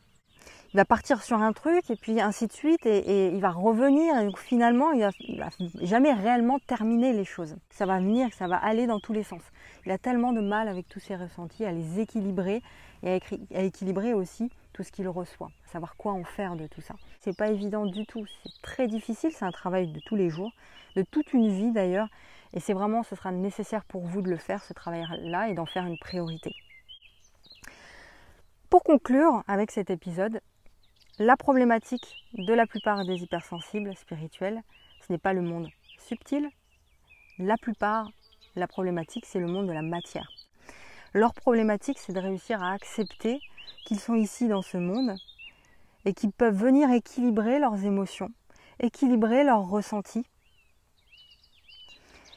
il 0.74 0.76
va 0.76 0.84
partir 0.84 1.22
sur 1.22 1.40
un 1.40 1.52
truc 1.52 1.88
et 1.88 1.94
puis 1.94 2.20
ainsi 2.20 2.48
de 2.48 2.52
suite 2.52 2.84
et, 2.84 3.28
il 3.28 3.40
va 3.40 3.52
revenir 3.52 4.18
et 4.18 4.28
finalement 4.36 4.90
il 4.90 5.02
va, 5.02 5.10
va, 5.38 5.48
jamais 5.82 6.12
réellement 6.12 6.58
terminer 6.58 7.12
les 7.12 7.24
choses. 7.24 7.54
Ça 7.70 7.86
va 7.86 8.00
venir, 8.00 8.32
ça 8.32 8.48
va 8.48 8.56
aller 8.56 8.88
dans 8.88 8.98
tous 8.98 9.12
les 9.12 9.22
sens. 9.22 9.40
Il 9.86 9.92
a 9.92 9.98
tellement 9.98 10.32
de 10.32 10.40
mal 10.40 10.66
avec 10.66 10.88
tous 10.88 10.98
ses 10.98 11.14
ressentis 11.14 11.64
à 11.64 11.70
les 11.70 12.00
équilibrer 12.00 12.60
et 13.04 13.20
à, 13.54 13.62
équilibrer 13.62 14.14
aussi 14.14 14.50
tout 14.72 14.82
ce 14.82 14.90
qu'il 14.90 15.06
reçoit, 15.08 15.52
savoir 15.66 15.96
quoi 15.96 16.12
en 16.12 16.24
faire 16.24 16.56
de 16.56 16.66
tout 16.66 16.80
ça. 16.80 16.94
C'est 17.20 17.36
pas 17.36 17.50
évident 17.50 17.86
du 17.86 18.04
tout, 18.04 18.26
c'est 18.42 18.62
très 18.62 18.88
difficile, 18.88 19.30
c'est 19.32 19.44
un 19.44 19.52
travail 19.52 19.92
de 19.92 20.00
tous 20.00 20.16
les 20.16 20.28
jours, 20.28 20.50
de 20.96 21.02
toute 21.02 21.32
une 21.32 21.50
vie 21.50 21.70
d'ailleurs, 21.70 22.08
et 22.52 22.58
c'est 22.58 22.72
vraiment, 22.72 23.04
ce 23.04 23.14
sera 23.14 23.30
nécessaire 23.30 23.84
pour 23.84 24.02
vous 24.02 24.22
de 24.22 24.30
le 24.30 24.38
faire, 24.38 24.64
ce 24.64 24.72
travail-là, 24.72 25.48
et 25.48 25.54
d'en 25.54 25.66
faire 25.66 25.86
une 25.86 25.98
priorité. 25.98 26.52
Pour 28.70 28.82
conclure 28.82 29.44
avec 29.46 29.70
cet 29.70 29.90
épisode, 29.90 30.40
la 31.18 31.36
problématique 31.36 32.26
de 32.32 32.52
la 32.52 32.66
plupart 32.66 33.04
des 33.04 33.22
hypersensibles 33.22 33.96
spirituels, 33.96 34.62
ce 35.00 35.12
n'est 35.12 35.18
pas 35.18 35.32
le 35.32 35.42
monde 35.42 35.68
subtil. 35.98 36.48
La 37.38 37.56
plupart, 37.56 38.10
la 38.56 38.66
problématique, 38.66 39.24
c'est 39.24 39.38
le 39.38 39.46
monde 39.46 39.68
de 39.68 39.72
la 39.72 39.82
matière. 39.82 40.28
Leur 41.12 41.32
problématique, 41.32 41.98
c'est 42.00 42.12
de 42.12 42.18
réussir 42.18 42.60
à 42.62 42.72
accepter 42.72 43.40
qu'ils 43.86 44.00
sont 44.00 44.16
ici 44.16 44.48
dans 44.48 44.62
ce 44.62 44.76
monde 44.76 45.14
et 46.04 46.14
qu'ils 46.14 46.32
peuvent 46.32 46.56
venir 46.56 46.90
équilibrer 46.90 47.60
leurs 47.60 47.84
émotions, 47.84 48.30
équilibrer 48.80 49.44
leurs 49.44 49.68
ressentis, 49.68 50.26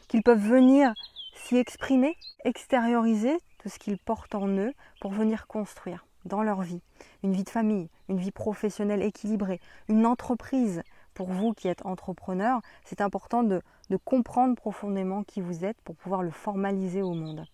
qu'ils 0.08 0.24
peuvent 0.24 0.38
venir 0.38 0.94
s'y 1.34 1.58
exprimer, 1.58 2.16
extérioriser 2.46 3.38
tout 3.58 3.70
ce 3.70 3.80
qu'ils 3.80 3.98
portent 3.98 4.36
en 4.36 4.48
eux 4.48 4.74
pour 5.02 5.12
venir 5.12 5.48
construire 5.48 6.07
dans 6.28 6.44
leur 6.44 6.62
vie. 6.62 6.82
Une 7.24 7.34
vie 7.34 7.44
de 7.44 7.50
famille, 7.50 7.90
une 8.10 8.20
vie 8.20 8.32
professionnelle 8.32 9.02
équilibrée, 9.02 9.60
une 9.88 10.06
entreprise. 10.06 10.84
Pour 11.14 11.30
vous 11.30 11.54
qui 11.54 11.68
êtes 11.68 11.86
entrepreneur, 11.86 12.62
c'est 12.86 13.02
important 13.02 13.44
de, 13.44 13.62
comprendre 14.06 14.56
profondément 14.56 15.24
qui 15.24 15.42
vous 15.42 15.66
êtes 15.66 15.82
pour 15.82 15.96
pouvoir 15.96 16.22
le 16.22 16.30
formaliser 16.30 17.02
au 17.02 17.14
monde. 17.14 17.46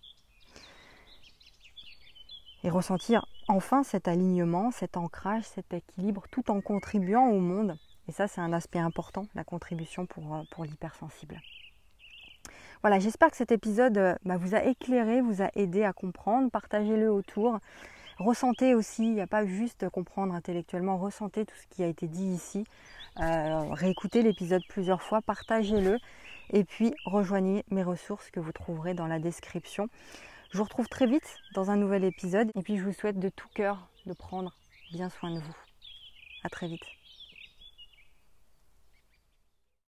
Et 2.63 2.69
ressentir 2.69 3.25
enfin 3.47 3.83
cet 3.83 4.07
alignement, 4.07 4.71
cet 4.71 4.97
ancrage, 4.97 5.43
cet 5.43 5.73
équilibre, 5.73 6.23
tout 6.31 6.51
en 6.51 6.59
contribuant 6.59 7.29
au 7.29 7.39
monde. 7.39 7.77
Et 8.07 8.11
ça, 8.11 8.27
c'est 8.27 8.41
un 8.41 8.51
aspect 8.51 8.79
important, 8.79 9.25
la 9.33 9.43
contribution 9.43 10.05
pour, 10.05 10.35
euh, 10.35 10.41
pour 10.51 10.65
l'hypersensible. 10.65 11.39
Voilà, 12.83 12.99
j'espère 12.99 13.31
que 13.31 13.37
cet 13.37 13.53
épisode 13.53 13.97
euh, 13.97 14.15
bah, 14.25 14.35
vous 14.35 14.55
a 14.55 14.63
éclairé, 14.65 15.21
vous 15.21 15.41
a 15.41 15.49
aidé 15.55 15.85
à 15.85 15.93
comprendre. 15.93 16.51
Partagez-le 16.51 17.09
autour. 17.09 17.59
Ressentez 18.19 18.75
aussi, 18.75 19.03
il 19.03 19.13
n'y 19.13 19.21
a 19.21 19.27
pas 19.27 19.45
juste 19.45 19.89
comprendre 19.89 20.33
intellectuellement, 20.33 20.97
ressentez 20.97 21.45
tout 21.45 21.55
ce 21.55 21.67
qui 21.75 21.83
a 21.83 21.87
été 21.87 22.07
dit 22.07 22.25
ici. 22.25 22.63
Euh, 23.19 23.73
réécoutez 23.73 24.21
l'épisode 24.21 24.61
plusieurs 24.69 25.01
fois, 25.01 25.21
partagez-le 25.21 25.97
et 26.51 26.63
puis 26.63 26.93
rejoignez 27.05 27.63
mes 27.69 27.83
ressources 27.83 28.31
que 28.31 28.39
vous 28.39 28.51
trouverez 28.51 28.93
dans 28.93 29.07
la 29.07 29.19
description. 29.19 29.87
Je 30.51 30.57
vous 30.57 30.63
retrouve 30.63 30.87
très 30.87 31.07
vite 31.07 31.37
dans 31.55 31.71
un 31.71 31.77
nouvel 31.77 32.03
épisode 32.03 32.51
et 32.55 32.61
puis 32.61 32.77
je 32.77 32.83
vous 32.83 32.93
souhaite 32.93 33.19
de 33.19 33.29
tout 33.29 33.47
cœur 33.55 33.87
de 34.05 34.13
prendre 34.13 34.55
bien 34.91 35.09
soin 35.09 35.31
de 35.31 35.39
vous. 35.39 35.57
À 36.43 36.49
très 36.49 36.67
vite. 36.67 37.02